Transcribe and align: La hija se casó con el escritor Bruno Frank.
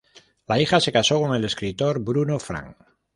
La 0.47 0.59
hija 0.59 0.79
se 0.79 0.91
casó 0.91 1.21
con 1.21 1.35
el 1.35 1.45
escritor 1.45 2.03
Bruno 2.03 2.39
Frank. 2.39 2.75